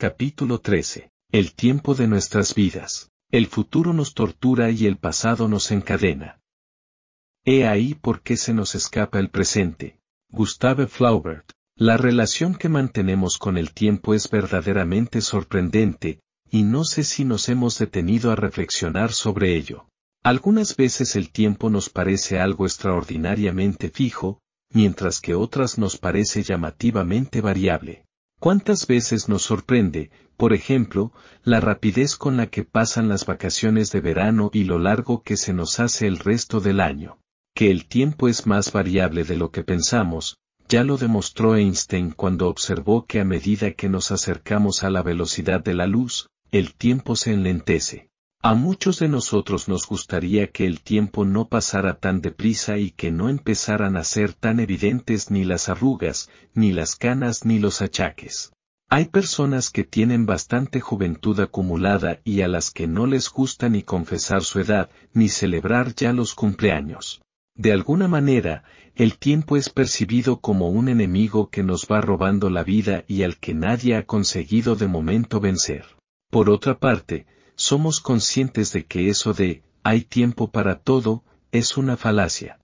Capítulo 0.00 0.60
13. 0.60 1.10
El 1.32 1.54
tiempo 1.54 1.96
de 1.96 2.06
nuestras 2.06 2.54
vidas. 2.54 3.10
El 3.32 3.48
futuro 3.48 3.92
nos 3.92 4.14
tortura 4.14 4.70
y 4.70 4.86
el 4.86 4.96
pasado 4.96 5.48
nos 5.48 5.72
encadena. 5.72 6.40
He 7.44 7.66
ahí 7.66 7.96
por 7.96 8.22
qué 8.22 8.36
se 8.36 8.54
nos 8.54 8.76
escapa 8.76 9.18
el 9.18 9.28
presente. 9.28 9.98
Gustave 10.30 10.86
Flaubert. 10.86 11.50
La 11.74 11.96
relación 11.96 12.54
que 12.54 12.68
mantenemos 12.68 13.38
con 13.38 13.58
el 13.58 13.72
tiempo 13.72 14.14
es 14.14 14.30
verdaderamente 14.30 15.20
sorprendente, 15.20 16.20
y 16.48 16.62
no 16.62 16.84
sé 16.84 17.02
si 17.02 17.24
nos 17.24 17.48
hemos 17.48 17.76
detenido 17.76 18.30
a 18.30 18.36
reflexionar 18.36 19.10
sobre 19.10 19.56
ello. 19.56 19.88
Algunas 20.22 20.76
veces 20.76 21.16
el 21.16 21.32
tiempo 21.32 21.70
nos 21.70 21.90
parece 21.90 22.38
algo 22.38 22.66
extraordinariamente 22.66 23.90
fijo, 23.90 24.38
mientras 24.70 25.20
que 25.20 25.34
otras 25.34 25.76
nos 25.76 25.98
parece 25.98 26.44
llamativamente 26.44 27.40
variable. 27.40 28.04
¿Cuántas 28.40 28.86
veces 28.86 29.28
nos 29.28 29.42
sorprende, 29.42 30.10
por 30.36 30.52
ejemplo, 30.52 31.12
la 31.42 31.60
rapidez 31.60 32.16
con 32.16 32.36
la 32.36 32.46
que 32.46 32.62
pasan 32.62 33.08
las 33.08 33.26
vacaciones 33.26 33.90
de 33.90 34.00
verano 34.00 34.50
y 34.52 34.64
lo 34.64 34.78
largo 34.78 35.22
que 35.22 35.36
se 35.36 35.52
nos 35.52 35.80
hace 35.80 36.06
el 36.06 36.18
resto 36.18 36.60
del 36.60 36.80
año? 36.80 37.18
Que 37.54 37.72
el 37.72 37.86
tiempo 37.86 38.28
es 38.28 38.46
más 38.46 38.70
variable 38.70 39.24
de 39.24 39.36
lo 39.36 39.50
que 39.50 39.64
pensamos, 39.64 40.38
ya 40.68 40.84
lo 40.84 40.98
demostró 40.98 41.56
Einstein 41.56 42.12
cuando 42.12 42.48
observó 42.48 43.06
que 43.06 43.20
a 43.20 43.24
medida 43.24 43.72
que 43.72 43.88
nos 43.88 44.12
acercamos 44.12 44.84
a 44.84 44.90
la 44.90 45.02
velocidad 45.02 45.64
de 45.64 45.74
la 45.74 45.88
luz, 45.88 46.28
el 46.52 46.74
tiempo 46.74 47.16
se 47.16 47.32
enlentece. 47.32 48.10
A 48.40 48.54
muchos 48.54 49.00
de 49.00 49.08
nosotros 49.08 49.68
nos 49.68 49.86
gustaría 49.88 50.46
que 50.46 50.64
el 50.64 50.80
tiempo 50.80 51.24
no 51.24 51.48
pasara 51.48 51.98
tan 51.98 52.20
deprisa 52.20 52.78
y 52.78 52.92
que 52.92 53.10
no 53.10 53.28
empezaran 53.28 53.96
a 53.96 54.04
ser 54.04 54.32
tan 54.32 54.60
evidentes 54.60 55.32
ni 55.32 55.44
las 55.44 55.68
arrugas, 55.68 56.30
ni 56.54 56.72
las 56.72 56.94
canas 56.94 57.44
ni 57.44 57.58
los 57.58 57.82
achaques. 57.82 58.52
Hay 58.88 59.06
personas 59.06 59.70
que 59.70 59.82
tienen 59.82 60.24
bastante 60.24 60.80
juventud 60.80 61.40
acumulada 61.40 62.20
y 62.22 62.42
a 62.42 62.48
las 62.48 62.70
que 62.70 62.86
no 62.86 63.06
les 63.06 63.28
gusta 63.28 63.68
ni 63.68 63.82
confesar 63.82 64.44
su 64.44 64.60
edad, 64.60 64.88
ni 65.12 65.28
celebrar 65.28 65.96
ya 65.96 66.12
los 66.12 66.36
cumpleaños. 66.36 67.20
De 67.56 67.72
alguna 67.72 68.06
manera, 68.06 68.62
el 68.94 69.18
tiempo 69.18 69.56
es 69.56 69.68
percibido 69.68 70.40
como 70.40 70.68
un 70.68 70.88
enemigo 70.88 71.50
que 71.50 71.64
nos 71.64 71.86
va 71.90 72.00
robando 72.00 72.50
la 72.50 72.62
vida 72.62 73.04
y 73.08 73.24
al 73.24 73.38
que 73.38 73.52
nadie 73.52 73.96
ha 73.96 74.06
conseguido 74.06 74.76
de 74.76 74.86
momento 74.86 75.40
vencer. 75.40 75.84
Por 76.30 76.50
otra 76.50 76.78
parte, 76.78 77.26
somos 77.58 78.00
conscientes 78.00 78.72
de 78.72 78.86
que 78.86 79.10
eso 79.10 79.34
de, 79.34 79.64
hay 79.82 80.02
tiempo 80.02 80.52
para 80.52 80.78
todo, 80.78 81.24
es 81.50 81.76
una 81.76 81.96
falacia. 81.96 82.60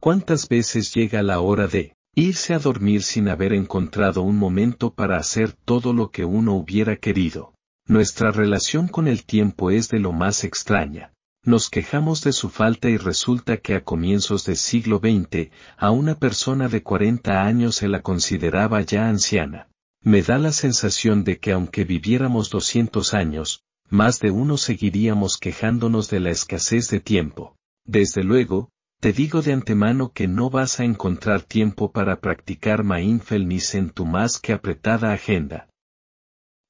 ¿Cuántas 0.00 0.48
veces 0.48 0.92
llega 0.92 1.22
la 1.22 1.38
hora 1.38 1.68
de, 1.68 1.94
irse 2.16 2.54
a 2.54 2.58
dormir 2.58 3.04
sin 3.04 3.28
haber 3.28 3.52
encontrado 3.52 4.22
un 4.22 4.36
momento 4.36 4.92
para 4.92 5.16
hacer 5.16 5.52
todo 5.52 5.92
lo 5.92 6.10
que 6.10 6.24
uno 6.24 6.54
hubiera 6.54 6.96
querido? 6.96 7.54
Nuestra 7.86 8.32
relación 8.32 8.88
con 8.88 9.06
el 9.06 9.24
tiempo 9.24 9.70
es 9.70 9.88
de 9.88 10.00
lo 10.00 10.12
más 10.12 10.42
extraña. 10.42 11.12
Nos 11.44 11.70
quejamos 11.70 12.24
de 12.24 12.32
su 12.32 12.48
falta 12.48 12.88
y 12.88 12.96
resulta 12.96 13.58
que 13.58 13.76
a 13.76 13.84
comienzos 13.84 14.44
del 14.44 14.56
siglo 14.56 14.98
XX, 14.98 15.50
a 15.76 15.92
una 15.92 16.18
persona 16.18 16.68
de 16.68 16.82
40 16.82 17.44
años 17.44 17.76
se 17.76 17.86
la 17.86 18.02
consideraba 18.02 18.80
ya 18.80 19.08
anciana. 19.08 19.68
Me 20.02 20.22
da 20.22 20.38
la 20.38 20.52
sensación 20.52 21.22
de 21.22 21.38
que 21.38 21.52
aunque 21.52 21.84
viviéramos 21.84 22.50
200 22.50 23.14
años, 23.14 23.62
más 23.94 24.18
de 24.18 24.32
uno 24.32 24.56
seguiríamos 24.56 25.38
quejándonos 25.38 26.10
de 26.10 26.18
la 26.18 26.30
escasez 26.30 26.88
de 26.90 26.98
tiempo. 26.98 27.56
Desde 27.86 28.24
luego, 28.24 28.70
te 29.00 29.12
digo 29.12 29.40
de 29.40 29.52
antemano 29.52 30.10
que 30.12 30.26
no 30.26 30.50
vas 30.50 30.80
a 30.80 30.84
encontrar 30.84 31.42
tiempo 31.42 31.92
para 31.92 32.20
practicar 32.20 32.82
mindfulness 32.82 33.76
en 33.76 33.90
tu 33.90 34.04
más 34.04 34.40
que 34.40 34.52
apretada 34.52 35.12
agenda. 35.12 35.68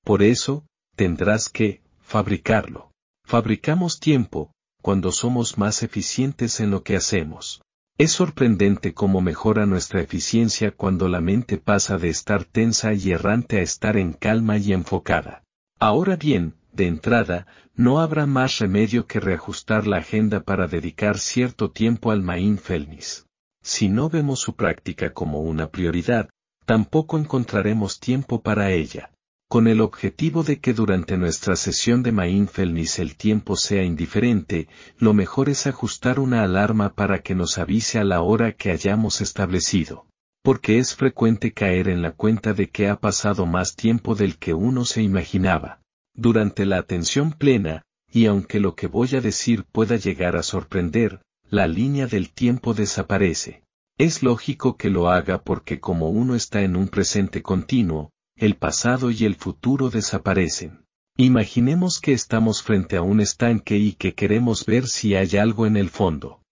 Por 0.04 0.22
eso, 0.22 0.66
tendrás 0.96 1.48
que, 1.48 1.82
fabricarlo. 2.02 2.90
Fabricamos 3.24 4.00
tiempo, 4.00 4.52
cuando 4.82 5.10
somos 5.10 5.56
más 5.56 5.82
eficientes 5.82 6.60
en 6.60 6.70
lo 6.70 6.82
que 6.82 6.94
hacemos. 6.94 7.62
Es 7.96 8.12
sorprendente 8.12 8.92
cómo 8.92 9.22
mejora 9.22 9.64
nuestra 9.64 10.02
eficiencia 10.02 10.72
cuando 10.72 11.08
la 11.08 11.22
mente 11.22 11.56
pasa 11.56 11.96
de 11.96 12.10
estar 12.10 12.44
tensa 12.44 12.92
y 12.92 13.12
errante 13.12 13.60
a 13.60 13.62
estar 13.62 13.96
en 13.96 14.12
calma 14.12 14.58
y 14.58 14.74
enfocada. 14.74 15.42
Ahora 15.78 16.16
bien, 16.16 16.56
de 16.74 16.86
entrada, 16.86 17.46
no 17.74 18.00
habrá 18.00 18.26
más 18.26 18.58
remedio 18.58 19.06
que 19.06 19.20
reajustar 19.20 19.86
la 19.86 19.98
agenda 19.98 20.40
para 20.40 20.66
dedicar 20.66 21.18
cierto 21.18 21.70
tiempo 21.70 22.10
al 22.10 22.22
mindfulness. 22.22 23.26
Si 23.62 23.88
no 23.88 24.10
vemos 24.10 24.40
su 24.40 24.56
práctica 24.56 25.12
como 25.12 25.40
una 25.40 25.70
prioridad, 25.70 26.28
tampoco 26.66 27.18
encontraremos 27.18 28.00
tiempo 28.00 28.42
para 28.42 28.70
ella. 28.72 29.10
Con 29.48 29.68
el 29.68 29.80
objetivo 29.80 30.42
de 30.42 30.58
que 30.58 30.74
durante 30.74 31.16
nuestra 31.16 31.54
sesión 31.54 32.02
de 32.02 32.12
mindfulness 32.12 32.98
el 32.98 33.16
tiempo 33.16 33.56
sea 33.56 33.84
indiferente, 33.84 34.68
lo 34.98 35.14
mejor 35.14 35.48
es 35.48 35.66
ajustar 35.66 36.18
una 36.18 36.42
alarma 36.42 36.94
para 36.94 37.20
que 37.20 37.34
nos 37.34 37.58
avise 37.58 37.98
a 37.98 38.04
la 38.04 38.20
hora 38.20 38.52
que 38.52 38.70
hayamos 38.70 39.20
establecido. 39.20 40.06
Porque 40.42 40.78
es 40.78 40.94
frecuente 40.94 41.52
caer 41.52 41.88
en 41.88 42.02
la 42.02 42.12
cuenta 42.12 42.52
de 42.52 42.68
que 42.68 42.88
ha 42.88 42.96
pasado 42.96 43.46
más 43.46 43.76
tiempo 43.76 44.14
del 44.14 44.38
que 44.38 44.54
uno 44.54 44.84
se 44.84 45.02
imaginaba. 45.02 45.83
Durante 46.14 46.64
la 46.64 46.78
atención 46.78 47.32
plena, 47.32 47.82
y 48.10 48.26
aunque 48.26 48.60
lo 48.60 48.76
que 48.76 48.86
voy 48.86 49.16
a 49.16 49.20
decir 49.20 49.64
pueda 49.64 49.97
llegar 49.97 50.36
a 50.36 50.42
sorprender, 50.42 51.20
la 51.50 51.66
línea 51.66 52.06
del 52.06 52.32
tiempo 52.32 52.72
desaparece. 52.72 53.64
Es 53.98 54.22
lógico 54.22 54.76
que 54.76 54.91
lo 54.91 55.10
haga 55.10 55.42
porque 55.42 55.80
como 55.80 56.10
uno 56.10 56.34
está 56.34 56.62
en 56.62 56.76
un 56.76 56.88
presente 56.88 57.42
continuo, 57.42 58.10
el 58.36 58.56
pasado 58.56 59.10
y 59.10 59.25
el 59.25 59.34
futuro 59.34 59.91
desaparecen. 59.91 60.84
Imaginemos 61.16 62.00
que 62.00 62.12
estamos 62.12 62.62
frente 62.62 62.96
a 62.96 63.02
un 63.02 63.20
estanque 63.20 63.76
y 63.76 63.92
que 63.92 64.14
queremos 64.14 64.66
ver 64.66 64.88
si 64.88 65.14
hay 65.14 65.36
algo 65.36 65.66
en 65.66 65.76
el 65.76 65.91
fondo. 65.91 66.42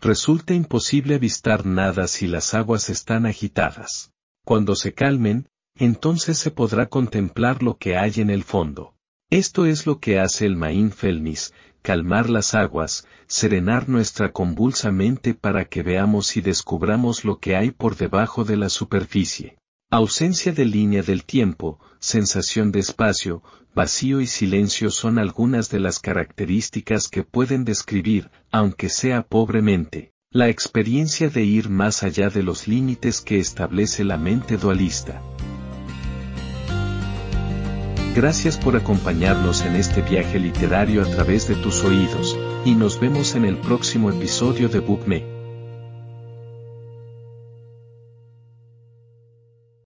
Resulta 0.00 0.54
imposible 0.54 1.14
avistar 1.14 1.66
nada 1.66 2.08
si 2.08 2.26
las 2.26 2.54
aguas 2.54 2.90
están 2.90 3.26
agitadas. 3.26 4.12
Cuando 4.44 4.74
se 4.74 4.92
calmen, 4.92 5.46
entonces 5.80 6.36
se 6.36 6.50
podrá 6.50 6.86
contemplar 6.86 7.62
lo 7.62 7.78
que 7.78 7.96
hay 7.96 8.12
en 8.16 8.28
el 8.28 8.44
fondo. 8.44 8.94
Esto 9.30 9.64
es 9.64 9.86
lo 9.86 9.98
que 9.98 10.20
hace 10.20 10.44
el 10.44 10.54
mindfulness, 10.54 11.54
calmar 11.80 12.28
las 12.28 12.54
aguas, 12.54 13.06
serenar 13.26 13.88
nuestra 13.88 14.30
convulsa 14.30 14.92
mente 14.92 15.32
para 15.32 15.64
que 15.64 15.82
veamos 15.82 16.36
y 16.36 16.42
descubramos 16.42 17.24
lo 17.24 17.38
que 17.38 17.56
hay 17.56 17.70
por 17.70 17.96
debajo 17.96 18.44
de 18.44 18.58
la 18.58 18.68
superficie. 18.68 19.56
Ausencia 19.90 20.52
de 20.52 20.66
línea 20.66 21.02
del 21.02 21.24
tiempo, 21.24 21.80
sensación 21.98 22.72
de 22.72 22.80
espacio, 22.80 23.42
vacío 23.74 24.20
y 24.20 24.26
silencio 24.26 24.90
son 24.90 25.18
algunas 25.18 25.70
de 25.70 25.80
las 25.80 25.98
características 25.98 27.08
que 27.08 27.24
pueden 27.24 27.64
describir, 27.64 28.30
aunque 28.52 28.90
sea 28.90 29.22
pobremente, 29.22 30.12
la 30.30 30.50
experiencia 30.50 31.30
de 31.30 31.42
ir 31.42 31.70
más 31.70 32.02
allá 32.02 32.28
de 32.28 32.42
los 32.42 32.68
límites 32.68 33.22
que 33.22 33.38
establece 33.38 34.04
la 34.04 34.18
mente 34.18 34.58
dualista. 34.58 35.22
Gracias 38.14 38.58
por 38.58 38.76
acompañarnos 38.76 39.64
en 39.64 39.76
este 39.76 40.02
viaje 40.02 40.40
literario 40.40 41.02
a 41.02 41.04
través 41.04 41.46
de 41.46 41.54
tus 41.54 41.84
oídos, 41.84 42.36
y 42.64 42.74
nos 42.74 42.98
vemos 42.98 43.36
en 43.36 43.44
el 43.44 43.56
próximo 43.56 44.10
episodio 44.10 44.68
de 44.68 44.80
BookMe. 44.80 45.39